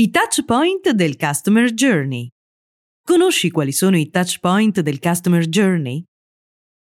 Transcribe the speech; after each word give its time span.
I 0.00 0.10
touch 0.10 0.44
point 0.44 0.92
del 0.92 1.16
Customer 1.16 1.72
Journey. 1.72 2.28
Conosci 3.02 3.50
quali 3.50 3.72
sono 3.72 3.98
i 3.98 4.08
touch 4.10 4.38
point 4.38 4.80
del 4.80 5.00
Customer 5.00 5.44
Journey? 5.44 6.04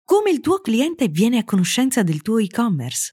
Come 0.04 0.30
il 0.30 0.40
tuo 0.40 0.60
cliente 0.60 1.08
viene 1.08 1.38
a 1.38 1.44
conoscenza 1.44 2.02
del 2.02 2.20
tuo 2.20 2.36
e-commerce? 2.36 3.12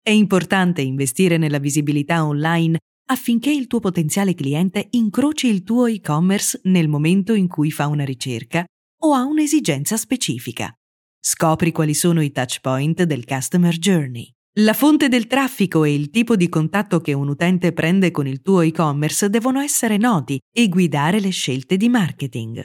È 0.00 0.10
importante 0.10 0.82
investire 0.82 1.38
nella 1.38 1.58
visibilità 1.58 2.24
online 2.24 2.78
affinché 3.10 3.50
il 3.50 3.66
tuo 3.66 3.80
potenziale 3.80 4.34
cliente 4.34 4.86
incroci 4.90 5.48
il 5.48 5.64
tuo 5.64 5.86
e-commerce 5.86 6.60
nel 6.66 6.86
momento 6.86 7.34
in 7.34 7.48
cui 7.48 7.72
fa 7.72 7.88
una 7.88 8.04
ricerca 8.04 8.64
o 9.00 9.12
ha 9.12 9.24
un'esigenza 9.24 9.96
specifica. 9.96 10.72
Scopri 11.18 11.72
quali 11.72 11.94
sono 11.94 12.22
i 12.22 12.30
touch 12.30 12.60
point 12.60 13.02
del 13.02 13.24
Customer 13.24 13.76
Journey. 13.76 14.32
La 14.56 14.74
fonte 14.74 15.08
del 15.08 15.28
traffico 15.28 15.82
e 15.82 15.94
il 15.94 16.10
tipo 16.10 16.36
di 16.36 16.50
contatto 16.50 17.00
che 17.00 17.14
un 17.14 17.28
utente 17.28 17.72
prende 17.72 18.10
con 18.10 18.26
il 18.26 18.42
tuo 18.42 18.60
e-commerce 18.60 19.30
devono 19.30 19.60
essere 19.60 19.96
noti 19.96 20.38
e 20.54 20.68
guidare 20.68 21.20
le 21.20 21.30
scelte 21.30 21.78
di 21.78 21.88
marketing. 21.88 22.62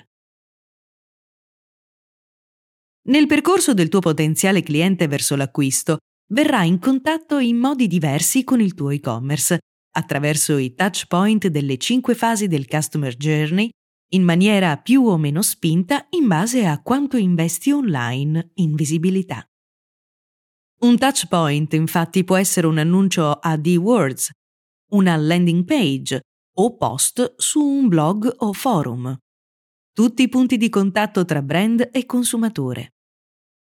Nel 3.03 3.25
percorso 3.25 3.73
del 3.73 3.87
tuo 3.87 4.01
potenziale 4.01 4.63
cliente 4.63 5.07
verso 5.07 5.37
l'acquisto, 5.37 5.99
verrà 6.33 6.63
in 6.63 6.77
contatto 6.77 7.39
in 7.39 7.55
modi 7.55 7.87
diversi 7.87 8.43
con 8.43 8.59
il 8.59 8.73
tuo 8.73 8.89
e-commerce, 8.89 9.59
attraverso 9.95 10.57
i 10.57 10.73
touch 10.73 11.05
point 11.07 11.47
delle 11.47 11.77
cinque 11.77 12.15
fasi 12.15 12.47
del 12.47 12.67
Customer 12.67 13.15
Journey, 13.15 13.69
in 14.09 14.23
maniera 14.23 14.75
più 14.75 15.05
o 15.05 15.15
meno 15.15 15.41
spinta 15.41 16.05
in 16.09 16.27
base 16.27 16.65
a 16.65 16.81
quanto 16.81 17.15
investi 17.15 17.71
online 17.71 18.51
in 18.55 18.75
visibilità. 18.75 19.47
Un 20.79 20.95
touch 20.95 21.25
point 21.27 21.73
infatti 21.73 22.23
può 22.23 22.35
essere 22.35 22.67
un 22.67 22.77
annuncio 22.77 23.31
a 23.31 23.57
D-Words, 23.57 24.29
una 24.91 25.15
landing 25.17 25.65
page 25.65 26.21
o 26.59 26.77
post 26.77 27.33
su 27.37 27.59
un 27.59 27.87
blog 27.87 28.31
o 28.37 28.53
forum. 28.53 29.17
Tutti 29.91 30.21
i 30.21 30.29
punti 30.29 30.55
di 30.57 30.69
contatto 30.69 31.25
tra 31.25 31.41
brand 31.41 31.89
e 31.91 32.05
consumatore. 32.05 32.93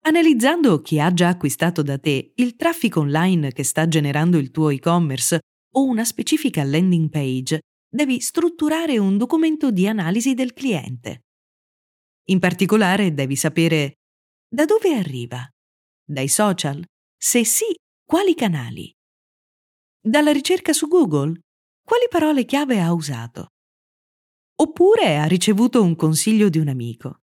Analizzando 0.06 0.80
chi 0.80 0.98
ha 0.98 1.12
già 1.12 1.28
acquistato 1.28 1.82
da 1.82 1.98
te, 1.98 2.32
il 2.36 2.56
traffico 2.56 3.00
online 3.00 3.52
che 3.52 3.64
sta 3.64 3.86
generando 3.86 4.38
il 4.38 4.50
tuo 4.50 4.70
e-commerce 4.70 5.40
o 5.74 5.84
una 5.84 6.04
specifica 6.04 6.64
landing 6.64 7.10
page, 7.10 7.60
devi 7.86 8.18
strutturare 8.20 8.96
un 8.96 9.18
documento 9.18 9.70
di 9.70 9.86
analisi 9.86 10.32
del 10.32 10.54
cliente. 10.54 11.24
In 12.28 12.38
particolare 12.38 13.12
devi 13.12 13.36
sapere 13.36 13.96
da 14.48 14.64
dove 14.64 14.94
arriva? 14.94 15.46
Dai 16.02 16.28
social? 16.28 16.82
Se 17.26 17.42
sì, 17.42 17.74
quali 18.04 18.34
canali? 18.34 18.92
Dalla 19.98 20.30
ricerca 20.30 20.74
su 20.74 20.88
Google? 20.88 21.40
Quali 21.82 22.04
parole 22.10 22.44
chiave 22.44 22.82
ha 22.82 22.92
usato? 22.92 23.46
Oppure 24.56 25.16
ha 25.16 25.24
ricevuto 25.24 25.82
un 25.82 25.96
consiglio 25.96 26.50
di 26.50 26.58
un 26.58 26.68
amico? 26.68 27.20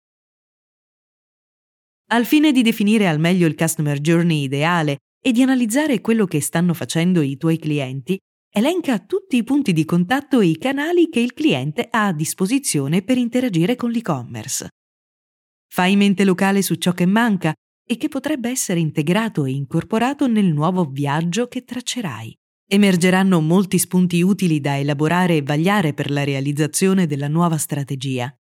Al 2.10 2.26
fine 2.26 2.52
di 2.52 2.60
definire 2.60 3.08
al 3.08 3.18
meglio 3.18 3.46
il 3.46 3.54
customer 3.54 3.98
journey 3.98 4.42
ideale 4.42 4.98
e 5.18 5.32
di 5.32 5.40
analizzare 5.40 6.02
quello 6.02 6.26
che 6.26 6.42
stanno 6.42 6.74
facendo 6.74 7.22
i 7.22 7.38
tuoi 7.38 7.58
clienti, 7.58 8.18
elenca 8.54 8.98
tutti 8.98 9.38
i 9.38 9.44
punti 9.44 9.72
di 9.72 9.86
contatto 9.86 10.40
e 10.40 10.46
i 10.48 10.58
canali 10.58 11.08
che 11.08 11.20
il 11.20 11.32
cliente 11.32 11.88
ha 11.90 12.08
a 12.08 12.12
disposizione 12.12 13.02
per 13.02 13.16
interagire 13.16 13.76
con 13.76 13.90
l'e-commerce. 13.90 14.68
Fai 15.72 15.96
mente 15.96 16.24
locale 16.24 16.60
su 16.60 16.74
ciò 16.74 16.92
che 16.92 17.06
manca 17.06 17.54
e 17.86 17.96
che 17.96 18.08
potrebbe 18.08 18.50
essere 18.50 18.80
integrato 18.80 19.44
e 19.44 19.52
incorporato 19.52 20.26
nel 20.26 20.46
nuovo 20.46 20.84
viaggio 20.84 21.46
che 21.46 21.64
traccerai. 21.64 22.36
Emergeranno 22.68 23.40
molti 23.40 23.78
spunti 23.78 24.20
utili 24.22 24.60
da 24.60 24.76
elaborare 24.76 25.36
e 25.36 25.42
vagliare 25.42 25.94
per 25.94 26.10
la 26.10 26.24
realizzazione 26.24 27.06
della 27.06 27.28
nuova 27.28 27.56
strategia. 27.58 28.34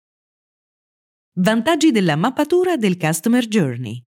Vantaggi 1.38 1.92
della 1.92 2.16
mappatura 2.16 2.76
del 2.76 2.98
Customer 2.98 3.46
Journey. 3.46 4.02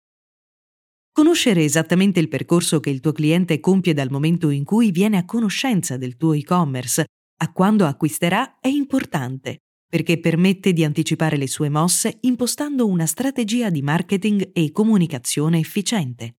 Conoscere 1.10 1.64
esattamente 1.64 2.20
il 2.20 2.28
percorso 2.28 2.78
che 2.78 2.90
il 2.90 3.00
tuo 3.00 3.12
cliente 3.12 3.58
compie 3.58 3.94
dal 3.94 4.10
momento 4.10 4.50
in 4.50 4.64
cui 4.64 4.92
viene 4.92 5.16
a 5.16 5.24
conoscenza 5.24 5.96
del 5.96 6.16
tuo 6.16 6.32
e-commerce 6.32 7.06
a 7.36 7.52
quando 7.52 7.86
acquisterà 7.86 8.58
è 8.60 8.68
importante 8.68 9.58
perché 9.88 10.18
permette 10.18 10.72
di 10.72 10.84
anticipare 10.84 11.36
le 11.36 11.46
sue 11.46 11.68
mosse 11.68 12.18
impostando 12.22 12.86
una 12.86 13.06
strategia 13.06 13.70
di 13.70 13.82
marketing 13.82 14.50
e 14.52 14.72
comunicazione 14.72 15.58
efficiente. 15.58 16.36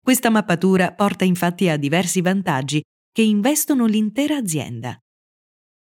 Questa 0.00 0.30
mappatura 0.30 0.92
porta 0.92 1.24
infatti 1.24 1.68
a 1.68 1.76
diversi 1.76 2.20
vantaggi 2.20 2.82
che 3.12 3.22
investono 3.22 3.86
l'intera 3.86 4.36
azienda. 4.36 4.96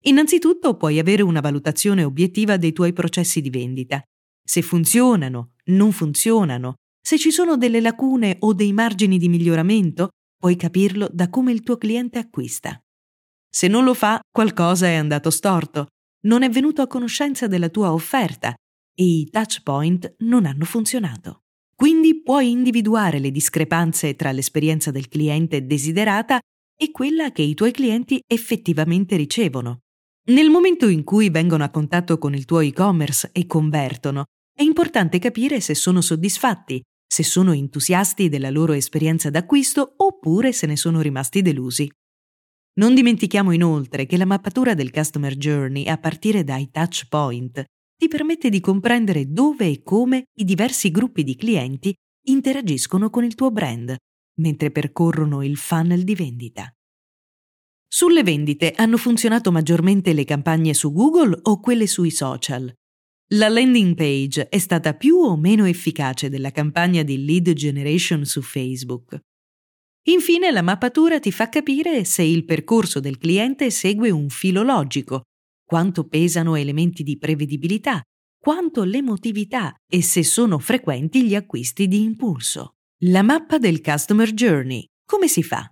Innanzitutto 0.04 0.76
puoi 0.76 0.98
avere 0.98 1.22
una 1.22 1.40
valutazione 1.40 2.04
obiettiva 2.04 2.56
dei 2.56 2.72
tuoi 2.72 2.92
processi 2.92 3.40
di 3.40 3.50
vendita. 3.50 4.02
Se 4.42 4.62
funzionano, 4.62 5.52
non 5.66 5.92
funzionano, 5.92 6.74
se 7.00 7.18
ci 7.18 7.30
sono 7.30 7.56
delle 7.56 7.80
lacune 7.80 8.36
o 8.40 8.52
dei 8.54 8.72
margini 8.72 9.18
di 9.18 9.28
miglioramento, 9.28 10.08
puoi 10.38 10.56
capirlo 10.56 11.08
da 11.12 11.28
come 11.28 11.52
il 11.52 11.62
tuo 11.62 11.76
cliente 11.76 12.18
acquista. 12.18 12.80
Se 13.48 13.68
non 13.68 13.84
lo 13.84 13.94
fa, 13.94 14.20
qualcosa 14.30 14.86
è 14.86 14.94
andato 14.94 15.30
storto 15.30 15.88
non 16.22 16.42
è 16.42 16.48
venuto 16.50 16.82
a 16.82 16.86
conoscenza 16.86 17.46
della 17.46 17.68
tua 17.68 17.92
offerta 17.92 18.54
e 18.94 19.04
i 19.04 19.28
touch 19.30 19.62
point 19.62 20.14
non 20.18 20.46
hanno 20.46 20.64
funzionato. 20.64 21.42
Quindi 21.74 22.22
puoi 22.22 22.50
individuare 22.50 23.18
le 23.18 23.30
discrepanze 23.30 24.14
tra 24.14 24.32
l'esperienza 24.32 24.90
del 24.90 25.08
cliente 25.08 25.64
desiderata 25.64 26.38
e 26.76 26.90
quella 26.90 27.32
che 27.32 27.42
i 27.42 27.54
tuoi 27.54 27.72
clienti 27.72 28.20
effettivamente 28.26 29.16
ricevono. 29.16 29.80
Nel 30.30 30.50
momento 30.50 30.88
in 30.88 31.04
cui 31.04 31.30
vengono 31.30 31.64
a 31.64 31.70
contatto 31.70 32.18
con 32.18 32.34
il 32.34 32.44
tuo 32.44 32.60
e-commerce 32.60 33.30
e 33.32 33.46
convertono, 33.46 34.24
è 34.54 34.62
importante 34.62 35.18
capire 35.18 35.60
se 35.60 35.74
sono 35.74 36.02
soddisfatti, 36.02 36.82
se 37.06 37.22
sono 37.22 37.52
entusiasti 37.52 38.28
della 38.28 38.50
loro 38.50 38.74
esperienza 38.74 39.30
d'acquisto 39.30 39.94
oppure 39.96 40.52
se 40.52 40.66
ne 40.66 40.76
sono 40.76 41.00
rimasti 41.00 41.40
delusi. 41.42 41.90
Non 42.80 42.94
dimentichiamo 42.94 43.52
inoltre 43.52 44.06
che 44.06 44.16
la 44.16 44.24
mappatura 44.24 44.72
del 44.72 44.90
Customer 44.90 45.36
Journey 45.36 45.86
a 45.86 45.98
partire 45.98 46.44
dai 46.44 46.70
touch 46.70 47.08
point 47.10 47.62
ti 47.94 48.08
permette 48.08 48.48
di 48.48 48.58
comprendere 48.60 49.30
dove 49.30 49.66
e 49.66 49.82
come 49.82 50.24
i 50.38 50.44
diversi 50.44 50.90
gruppi 50.90 51.22
di 51.22 51.36
clienti 51.36 51.94
interagiscono 52.28 53.10
con 53.10 53.22
il 53.22 53.34
tuo 53.34 53.50
brand 53.50 53.94
mentre 54.40 54.70
percorrono 54.70 55.42
il 55.42 55.58
funnel 55.58 56.04
di 56.04 56.14
vendita. 56.14 56.74
Sulle 57.86 58.22
vendite 58.22 58.72
hanno 58.72 58.96
funzionato 58.96 59.52
maggiormente 59.52 60.14
le 60.14 60.24
campagne 60.24 60.72
su 60.72 60.90
Google 60.90 61.38
o 61.42 61.60
quelle 61.60 61.86
sui 61.86 62.10
social? 62.10 62.72
La 63.34 63.50
landing 63.50 63.94
page 63.94 64.48
è 64.48 64.58
stata 64.58 64.94
più 64.94 65.16
o 65.16 65.36
meno 65.36 65.66
efficace 65.66 66.30
della 66.30 66.50
campagna 66.50 67.02
di 67.02 67.26
lead 67.26 67.52
generation 67.52 68.24
su 68.24 68.40
Facebook? 68.40 69.20
Infine 70.10 70.50
la 70.50 70.62
mappatura 70.62 71.20
ti 71.20 71.30
fa 71.30 71.48
capire 71.48 72.04
se 72.04 72.24
il 72.24 72.44
percorso 72.44 72.98
del 72.98 73.16
cliente 73.16 73.70
segue 73.70 74.10
un 74.10 74.28
filo 74.28 74.64
logico, 74.64 75.22
quanto 75.64 76.08
pesano 76.08 76.56
elementi 76.56 77.04
di 77.04 77.16
prevedibilità, 77.16 78.02
quanto 78.36 78.82
l'emotività 78.82 79.72
e 79.88 80.02
se 80.02 80.24
sono 80.24 80.58
frequenti 80.58 81.24
gli 81.24 81.36
acquisti 81.36 81.86
di 81.86 82.02
impulso. 82.02 82.74
La 83.04 83.22
mappa 83.22 83.58
del 83.58 83.80
Customer 83.80 84.32
Journey. 84.32 84.84
Come 85.04 85.28
si 85.28 85.44
fa? 85.44 85.70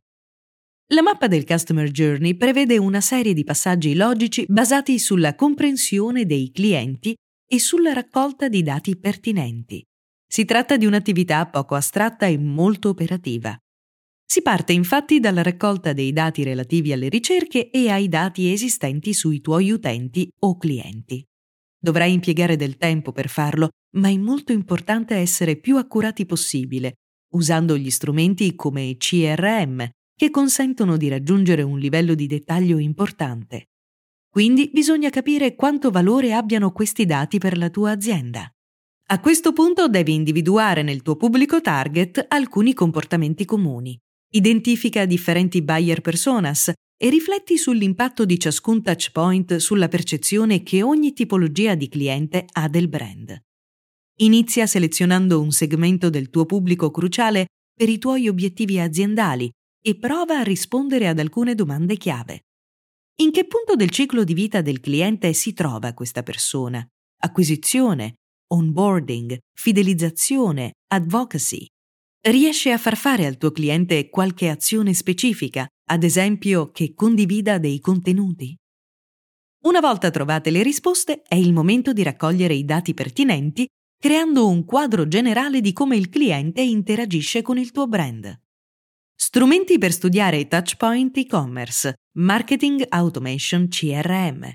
La 0.92 1.02
mappa 1.02 1.26
del 1.26 1.44
Customer 1.44 1.90
Journey 1.90 2.36
prevede 2.36 2.78
una 2.78 3.00
serie 3.00 3.34
di 3.34 3.42
passaggi 3.42 3.96
logici 3.96 4.44
basati 4.48 5.00
sulla 5.00 5.34
comprensione 5.34 6.26
dei 6.26 6.52
clienti 6.52 7.12
e 7.44 7.58
sulla 7.58 7.92
raccolta 7.92 8.48
di 8.48 8.62
dati 8.62 8.96
pertinenti. 8.96 9.82
Si 10.30 10.44
tratta 10.44 10.76
di 10.76 10.86
un'attività 10.86 11.44
poco 11.46 11.74
astratta 11.74 12.26
e 12.26 12.38
molto 12.38 12.90
operativa. 12.90 13.58
Si 14.30 14.42
parte 14.42 14.74
infatti 14.74 15.20
dalla 15.20 15.42
raccolta 15.42 15.94
dei 15.94 16.12
dati 16.12 16.42
relativi 16.42 16.92
alle 16.92 17.08
ricerche 17.08 17.70
e 17.70 17.88
ai 17.88 18.08
dati 18.10 18.52
esistenti 18.52 19.14
sui 19.14 19.40
tuoi 19.40 19.70
utenti 19.70 20.30
o 20.40 20.58
clienti. 20.58 21.24
Dovrai 21.80 22.12
impiegare 22.12 22.56
del 22.56 22.76
tempo 22.76 23.10
per 23.10 23.30
farlo, 23.30 23.70
ma 23.96 24.10
è 24.10 24.16
molto 24.18 24.52
importante 24.52 25.14
essere 25.14 25.56
più 25.56 25.78
accurati 25.78 26.26
possibile, 26.26 26.96
usando 27.36 27.78
gli 27.78 27.88
strumenti 27.88 28.54
come 28.54 28.98
CRM, 28.98 29.88
che 30.14 30.28
consentono 30.28 30.98
di 30.98 31.08
raggiungere 31.08 31.62
un 31.62 31.78
livello 31.78 32.14
di 32.14 32.26
dettaglio 32.26 32.76
importante. 32.76 33.68
Quindi 34.28 34.68
bisogna 34.70 35.08
capire 35.08 35.54
quanto 35.54 35.90
valore 35.90 36.34
abbiano 36.34 36.70
questi 36.72 37.06
dati 37.06 37.38
per 37.38 37.56
la 37.56 37.70
tua 37.70 37.92
azienda. 37.92 38.46
A 39.06 39.20
questo 39.20 39.54
punto 39.54 39.88
devi 39.88 40.12
individuare 40.12 40.82
nel 40.82 41.00
tuo 41.00 41.16
pubblico 41.16 41.62
target 41.62 42.26
alcuni 42.28 42.74
comportamenti 42.74 43.46
comuni. 43.46 43.98
Identifica 44.30 45.06
differenti 45.06 45.62
buyer 45.62 46.02
personas 46.02 46.70
e 46.70 47.08
rifletti 47.08 47.56
sull'impatto 47.56 48.26
di 48.26 48.38
ciascun 48.38 48.82
touchpoint 48.82 49.56
sulla 49.56 49.88
percezione 49.88 50.62
che 50.62 50.82
ogni 50.82 51.14
tipologia 51.14 51.74
di 51.74 51.88
cliente 51.88 52.44
ha 52.52 52.68
del 52.68 52.88
brand. 52.88 53.40
Inizia 54.20 54.66
selezionando 54.66 55.40
un 55.40 55.50
segmento 55.50 56.10
del 56.10 56.28
tuo 56.28 56.44
pubblico 56.44 56.90
cruciale 56.90 57.46
per 57.72 57.88
i 57.88 57.96
tuoi 57.96 58.28
obiettivi 58.28 58.78
aziendali 58.78 59.50
e 59.80 59.96
prova 59.96 60.40
a 60.40 60.42
rispondere 60.42 61.08
ad 61.08 61.20
alcune 61.20 61.54
domande 61.54 61.96
chiave. 61.96 62.42
In 63.22 63.30
che 63.30 63.46
punto 63.46 63.76
del 63.76 63.88
ciclo 63.88 64.24
di 64.24 64.34
vita 64.34 64.60
del 64.60 64.80
cliente 64.80 65.32
si 65.32 65.54
trova 65.54 65.94
questa 65.94 66.22
persona? 66.22 66.86
Acquisizione, 67.20 68.16
onboarding, 68.48 69.38
fidelizzazione, 69.54 70.72
advocacy. 70.88 71.66
Riesce 72.30 72.72
a 72.72 72.76
far 72.76 72.94
fare 72.98 73.24
al 73.24 73.38
tuo 73.38 73.52
cliente 73.52 74.10
qualche 74.10 74.50
azione 74.50 74.92
specifica, 74.92 75.66
ad 75.90 76.02
esempio 76.02 76.70
che 76.70 76.92
condivida 76.92 77.56
dei 77.56 77.80
contenuti? 77.80 78.54
Una 79.64 79.80
volta 79.80 80.10
trovate 80.10 80.50
le 80.50 80.62
risposte, 80.62 81.22
è 81.22 81.36
il 81.36 81.54
momento 81.54 81.94
di 81.94 82.02
raccogliere 82.02 82.52
i 82.52 82.66
dati 82.66 82.92
pertinenti, 82.92 83.66
creando 83.98 84.46
un 84.46 84.66
quadro 84.66 85.08
generale 85.08 85.62
di 85.62 85.72
come 85.72 85.96
il 85.96 86.10
cliente 86.10 86.60
interagisce 86.60 87.40
con 87.40 87.56
il 87.56 87.70
tuo 87.70 87.88
brand. 87.88 88.38
Strumenti 89.14 89.78
per 89.78 89.92
studiare 89.92 90.46
Touchpoint 90.48 91.16
e-commerce, 91.16 91.94
marketing 92.18 92.84
automation 92.90 93.68
CRM. 93.68 94.52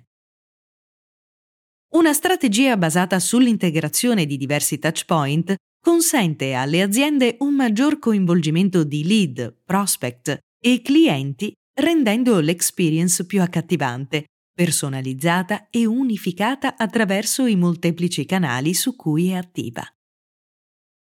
Una 1.93 2.13
strategia 2.13 2.77
basata 2.77 3.19
sull'integrazione 3.19 4.27
di 4.27 4.37
diversi 4.37 4.77
touchpoint 4.77 5.55
consente 5.83 6.53
alle 6.53 6.81
aziende 6.81 7.35
un 7.39 7.55
maggior 7.55 7.99
coinvolgimento 7.99 8.85
di 8.85 9.03
lead, 9.03 9.53
prospect 9.65 10.37
e 10.57 10.81
clienti, 10.81 11.51
rendendo 11.77 12.39
l'experience 12.39 13.25
più 13.25 13.41
accattivante, 13.41 14.27
personalizzata 14.55 15.67
e 15.69 15.85
unificata 15.85 16.77
attraverso 16.77 17.45
i 17.47 17.57
molteplici 17.57 18.23
canali 18.23 18.73
su 18.73 18.95
cui 18.95 19.31
è 19.31 19.33
attiva. 19.33 19.85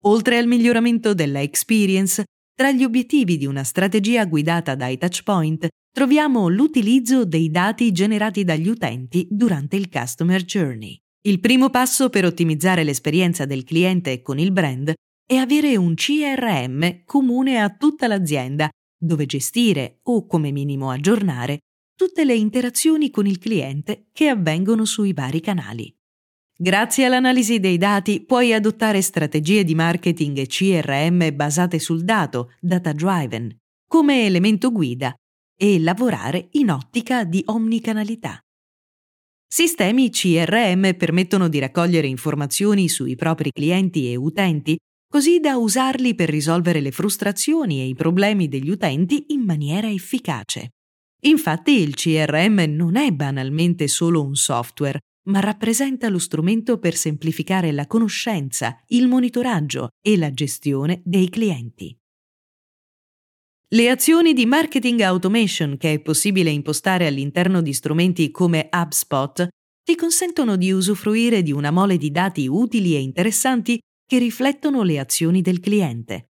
Oltre 0.04 0.38
al 0.38 0.46
miglioramento 0.46 1.12
della 1.12 1.42
experience, 1.42 2.24
tra 2.54 2.72
gli 2.72 2.82
obiettivi 2.82 3.36
di 3.36 3.44
una 3.44 3.64
strategia 3.64 4.24
guidata 4.24 4.74
dai 4.76 4.96
touchpoint 4.96 5.68
troviamo 5.92 6.48
l'utilizzo 6.48 7.26
dei 7.26 7.50
dati 7.50 7.92
generati 7.92 8.44
dagli 8.44 8.68
utenti 8.68 9.28
durante 9.30 9.76
il 9.76 9.90
Customer 9.90 10.42
Journey. 10.42 10.98
Il 11.22 11.38
primo 11.38 11.68
passo 11.68 12.08
per 12.08 12.24
ottimizzare 12.24 12.82
l'esperienza 12.82 13.44
del 13.44 13.62
cliente 13.64 14.22
con 14.22 14.38
il 14.38 14.52
brand 14.52 14.94
è 15.26 15.34
avere 15.34 15.76
un 15.76 15.92
CRM 15.92 17.04
comune 17.04 17.60
a 17.60 17.68
tutta 17.68 18.06
l'azienda, 18.06 18.70
dove 18.98 19.26
gestire 19.26 19.98
o 20.04 20.24
come 20.24 20.50
minimo 20.50 20.90
aggiornare 20.90 21.58
tutte 21.94 22.24
le 22.24 22.34
interazioni 22.34 23.10
con 23.10 23.26
il 23.26 23.38
cliente 23.38 24.06
che 24.12 24.28
avvengono 24.28 24.86
sui 24.86 25.12
vari 25.12 25.42
canali. 25.42 25.94
Grazie 26.56 27.04
all'analisi 27.04 27.60
dei 27.60 27.76
dati 27.76 28.24
puoi 28.24 28.54
adottare 28.54 29.02
strategie 29.02 29.62
di 29.62 29.74
marketing 29.74 30.38
e 30.38 30.46
CRM 30.46 31.34
basate 31.36 31.78
sul 31.78 32.02
dato, 32.02 32.52
data 32.60 32.92
driven, 32.94 33.54
come 33.86 34.24
elemento 34.24 34.72
guida 34.72 35.14
e 35.54 35.78
lavorare 35.80 36.48
in 36.52 36.70
ottica 36.70 37.24
di 37.24 37.42
omnicanalità. 37.44 38.40
Sistemi 39.52 40.10
CRM 40.10 40.94
permettono 40.94 41.48
di 41.48 41.58
raccogliere 41.58 42.06
informazioni 42.06 42.88
sui 42.88 43.16
propri 43.16 43.50
clienti 43.50 44.08
e 44.08 44.14
utenti, 44.14 44.78
così 45.08 45.40
da 45.40 45.56
usarli 45.56 46.14
per 46.14 46.28
risolvere 46.28 46.80
le 46.80 46.92
frustrazioni 46.92 47.80
e 47.80 47.86
i 47.88 47.96
problemi 47.96 48.46
degli 48.46 48.70
utenti 48.70 49.24
in 49.30 49.40
maniera 49.40 49.90
efficace. 49.90 50.68
Infatti 51.22 51.80
il 51.80 51.96
CRM 51.96 52.64
non 52.68 52.94
è 52.94 53.10
banalmente 53.10 53.88
solo 53.88 54.22
un 54.22 54.36
software, 54.36 55.00
ma 55.26 55.40
rappresenta 55.40 56.08
lo 56.08 56.20
strumento 56.20 56.78
per 56.78 56.94
semplificare 56.94 57.72
la 57.72 57.88
conoscenza, 57.88 58.80
il 58.90 59.08
monitoraggio 59.08 59.88
e 60.00 60.16
la 60.16 60.32
gestione 60.32 61.02
dei 61.04 61.28
clienti. 61.28 61.99
Le 63.72 63.88
azioni 63.88 64.32
di 64.32 64.46
marketing 64.46 65.00
automation 65.02 65.76
che 65.76 65.92
è 65.92 66.00
possibile 66.00 66.50
impostare 66.50 67.06
all'interno 67.06 67.62
di 67.62 67.72
strumenti 67.72 68.32
come 68.32 68.68
HubSpot 68.68 69.46
ti 69.84 69.94
consentono 69.94 70.56
di 70.56 70.72
usufruire 70.72 71.40
di 71.42 71.52
una 71.52 71.70
mole 71.70 71.96
di 71.96 72.10
dati 72.10 72.48
utili 72.48 72.96
e 72.96 73.00
interessanti 73.00 73.78
che 74.04 74.18
riflettono 74.18 74.82
le 74.82 74.98
azioni 74.98 75.40
del 75.40 75.60
cliente. 75.60 76.30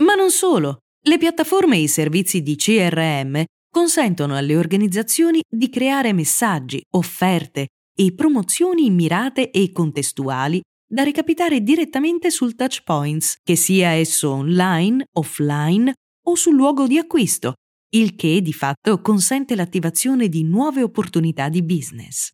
Ma 0.00 0.14
non 0.14 0.32
solo, 0.32 0.78
le 1.06 1.16
piattaforme 1.16 1.76
e 1.76 1.82
i 1.82 1.88
servizi 1.88 2.42
di 2.42 2.56
CRM 2.56 3.44
consentono 3.70 4.34
alle 4.34 4.56
organizzazioni 4.56 5.42
di 5.48 5.70
creare 5.70 6.12
messaggi, 6.12 6.82
offerte 6.96 7.68
e 7.96 8.12
promozioni 8.14 8.90
mirate 8.90 9.52
e 9.52 9.70
contestuali 9.70 10.60
da 10.94 11.02
recapitare 11.02 11.60
direttamente 11.60 12.30
sul 12.30 12.54
touchpoints, 12.54 13.38
che 13.42 13.56
sia 13.56 13.88
esso 13.90 14.30
online, 14.30 15.06
offline 15.14 15.92
o 16.28 16.36
sul 16.36 16.54
luogo 16.54 16.86
di 16.86 16.98
acquisto, 16.98 17.54
il 17.96 18.14
che 18.14 18.40
di 18.40 18.52
fatto 18.52 19.00
consente 19.00 19.56
l'attivazione 19.56 20.28
di 20.28 20.44
nuove 20.44 20.84
opportunità 20.84 21.48
di 21.48 21.64
business. 21.64 22.28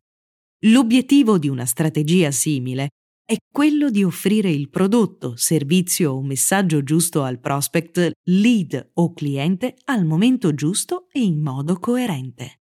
L'obiettivo 0.65 1.39
di 1.39 1.47
una 1.47 1.65
strategia 1.65 2.29
simile 2.29 2.89
è 3.25 3.35
quello 3.51 3.89
di 3.89 4.03
offrire 4.03 4.51
il 4.51 4.69
prodotto, 4.69 5.35
servizio 5.37 6.11
o 6.11 6.21
messaggio 6.21 6.83
giusto 6.83 7.23
al 7.23 7.39
prospect, 7.39 8.11
lead 8.25 8.91
o 8.93 9.13
cliente 9.13 9.73
al 9.85 10.05
momento 10.05 10.53
giusto 10.53 11.07
e 11.11 11.19
in 11.21 11.41
modo 11.41 11.79
coerente. 11.79 12.60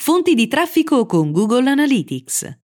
Fonti 0.00 0.34
di 0.34 0.46
traffico 0.46 1.06
con 1.06 1.32
Google 1.32 1.68
Analytics. 1.68 2.58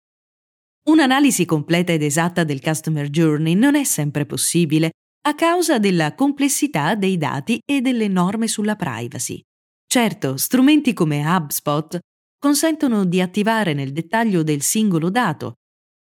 Un'analisi 0.88 1.44
completa 1.44 1.93
ed 1.93 2.03
esatta 2.03 2.43
del 2.43 2.61
Customer 2.61 3.09
Journey 3.09 3.55
non 3.55 3.77
è 3.77 3.85
sempre 3.85 4.27
possibile 4.27 4.91
a 5.29 5.35
causa 5.37 5.79
della 5.79 6.17
complessità 6.17 6.97
dei 6.97 7.17
dati 7.17 7.61
e 7.65 7.81
delle 7.81 8.09
norme 8.09 8.49
sulla 8.49 8.75
privacy. 8.75 9.41
Certo, 9.87 10.37
strumenti 10.37 10.93
come 10.93 11.25
HubSpot 11.25 12.00
consentono 12.37 13.05
di 13.05 13.21
attivare 13.21 13.75
nel 13.75 13.93
dettaglio 13.93 14.43
del 14.43 14.61
singolo 14.61 15.09
dato, 15.09 15.55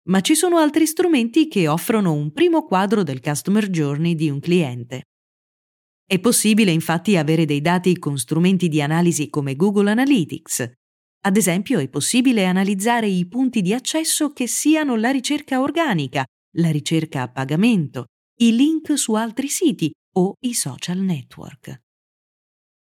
ma 0.09 0.21
ci 0.21 0.37
sono 0.37 0.59
altri 0.59 0.87
strumenti 0.87 1.49
che 1.49 1.67
offrono 1.67 2.12
un 2.12 2.32
primo 2.32 2.64
quadro 2.64 3.03
del 3.03 3.21
customer 3.21 3.69
journey 3.69 4.14
di 4.14 4.31
un 4.31 4.38
cliente. 4.38 5.03
È 6.06 6.19
possibile 6.21 6.71
infatti 6.71 7.17
avere 7.17 7.44
dei 7.44 7.61
dati 7.61 7.99
con 7.99 8.17
strumenti 8.17 8.69
di 8.69 8.81
analisi 8.81 9.29
come 9.29 9.56
Google 9.56 9.91
Analytics. 9.91 10.78
Ad 11.20 11.37
esempio 11.37 11.79
è 11.81 11.88
possibile 11.88 12.44
analizzare 12.47 13.09
i 13.09 13.26
punti 13.26 13.61
di 13.61 13.75
accesso 13.75 14.32
che 14.32 14.47
siano 14.47 14.97
la 14.97 15.11
ricerca 15.11 15.61
organica, 15.61 16.25
la 16.56 16.70
ricerca 16.70 17.23
a 17.23 17.29
pagamento, 17.29 18.06
i 18.41 18.55
link 18.55 18.97
su 18.97 19.15
altri 19.15 19.49
siti 19.49 19.91
o 20.17 20.35
i 20.41 20.55
social 20.55 20.99
network. 20.99 21.81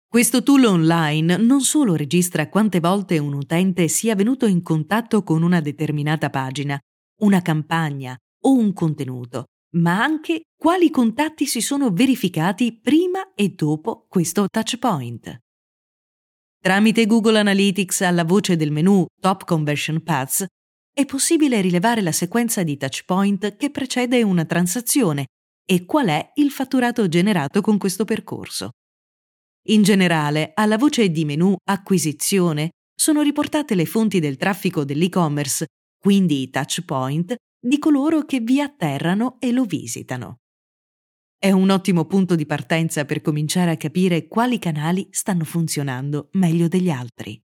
Questo 0.10 0.44
tool 0.44 0.66
online 0.66 1.38
non 1.38 1.62
solo 1.62 1.96
registra 1.96 2.50
quante 2.50 2.80
volte 2.80 3.18
un 3.18 3.34
utente 3.34 3.88
sia 3.88 4.16
venuto 4.16 4.46
in 4.46 4.62
contatto 4.62 5.24
con 5.24 5.44
una 5.44 5.62
determinata 5.62 6.30
pagina, 6.30 6.80
una 7.22 7.42
campagna 7.42 8.18
o 8.44 8.54
un 8.54 8.74
contenuto, 8.74 9.46
ma 9.76 10.02
anche 10.02 10.44
quali 10.56 10.90
contatti 10.90 11.46
si 11.46 11.62
sono 11.62 11.92
verificati 11.92 12.78
prima 12.80 13.34
e 13.34 13.50
dopo 13.50 14.06
questo 14.08 14.48
touchpoint. 14.50 15.38
Tramite 16.60 17.06
Google 17.06 17.40
Analytics 17.40 18.02
alla 18.02 18.24
voce 18.24 18.56
del 18.56 18.72
menu 18.72 19.06
Top 19.22 19.46
Conversion 19.46 20.02
Paths 20.04 20.46
è 20.92 21.06
possibile 21.06 21.62
rilevare 21.62 22.02
la 22.02 22.12
sequenza 22.12 22.64
di 22.64 22.76
touchpoint 22.76 23.56
che 23.56 23.70
precede 23.70 24.24
una 24.24 24.44
transazione 24.44 25.28
e 25.64 25.86
qual 25.86 26.08
è 26.08 26.32
il 26.36 26.50
fatturato 26.50 27.08
generato 27.08 27.62
con 27.62 27.78
questo 27.78 28.04
percorso. 28.04 28.72
In 29.70 29.84
generale, 29.84 30.52
alla 30.56 30.78
voce 30.78 31.10
di 31.10 31.26
menu 31.26 31.56
Acquisizione 31.64 32.72
sono 32.96 33.22
riportate 33.22 33.76
le 33.76 33.86
fonti 33.86 34.20
del 34.20 34.38
traffico 34.38 34.84
dell'e-commerce, 34.84 35.68
quindi 36.00 36.42
i 36.42 36.50
touch 36.50 36.84
point, 36.84 37.36
di 37.60 37.78
coloro 37.78 38.24
che 38.24 38.40
vi 38.40 38.60
atterrano 38.60 39.38
e 39.40 39.52
lo 39.52 39.66
visitano. 39.66 40.38
È 41.40 41.52
un 41.52 41.70
ottimo 41.70 42.06
punto 42.06 42.36
di 42.36 42.46
partenza 42.46 43.06
per 43.06 43.22
cominciare 43.22 43.72
a 43.72 43.78
capire 43.78 44.28
quali 44.28 44.58
canali 44.60 45.08
stanno 45.12 45.44
funzionando 45.46 46.30
meglio 46.34 46.68
degli 46.68 46.90
altri. 46.90 47.40